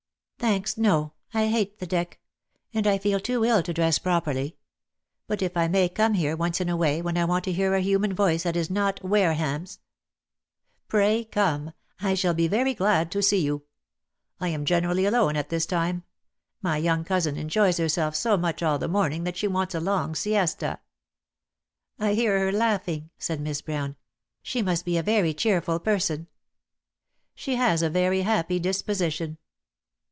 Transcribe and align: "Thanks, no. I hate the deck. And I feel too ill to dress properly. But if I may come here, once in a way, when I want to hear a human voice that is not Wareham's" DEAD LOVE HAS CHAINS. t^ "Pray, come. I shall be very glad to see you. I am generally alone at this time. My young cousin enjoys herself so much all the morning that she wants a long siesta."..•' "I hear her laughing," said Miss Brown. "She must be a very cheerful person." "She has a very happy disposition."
"Thanks, 0.39 0.75
no. 0.75 1.13
I 1.35 1.49
hate 1.49 1.77
the 1.77 1.85
deck. 1.85 2.19
And 2.73 2.87
I 2.87 2.97
feel 2.97 3.19
too 3.19 3.45
ill 3.45 3.61
to 3.61 3.71
dress 3.71 3.99
properly. 3.99 4.57
But 5.27 5.43
if 5.43 5.55
I 5.55 5.67
may 5.67 5.87
come 5.87 6.15
here, 6.15 6.35
once 6.35 6.59
in 6.59 6.67
a 6.67 6.75
way, 6.75 6.99
when 6.99 7.15
I 7.15 7.25
want 7.25 7.43
to 7.45 7.51
hear 7.51 7.75
a 7.75 7.79
human 7.79 8.11
voice 8.15 8.41
that 8.41 8.55
is 8.55 8.67
not 8.67 9.03
Wareham's" 9.03 9.75
DEAD 9.75 9.75
LOVE 9.75 9.75
HAS 9.75 9.75
CHAINS. 9.75 9.75
t^ 9.75 10.87
"Pray, 10.87 11.23
come. 11.25 11.73
I 11.99 12.13
shall 12.15 12.33
be 12.33 12.47
very 12.47 12.73
glad 12.73 13.11
to 13.11 13.21
see 13.21 13.37
you. 13.37 13.65
I 14.39 14.47
am 14.47 14.65
generally 14.65 15.05
alone 15.05 15.35
at 15.35 15.49
this 15.49 15.67
time. 15.67 16.05
My 16.59 16.77
young 16.77 17.03
cousin 17.05 17.37
enjoys 17.37 17.77
herself 17.77 18.15
so 18.15 18.35
much 18.35 18.63
all 18.63 18.79
the 18.79 18.87
morning 18.87 19.25
that 19.25 19.37
she 19.37 19.47
wants 19.47 19.75
a 19.75 19.79
long 19.79 20.15
siesta."..•' 20.15 20.79
"I 22.03 22.15
hear 22.15 22.39
her 22.39 22.51
laughing," 22.51 23.11
said 23.19 23.39
Miss 23.39 23.61
Brown. 23.61 23.95
"She 24.41 24.63
must 24.63 24.85
be 24.85 24.97
a 24.97 25.03
very 25.03 25.35
cheerful 25.35 25.77
person." 25.77 26.25
"She 27.35 27.57
has 27.57 27.83
a 27.83 27.91
very 27.91 28.23
happy 28.23 28.57
disposition." 28.59 29.37